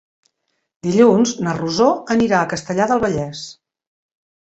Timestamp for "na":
1.47-1.55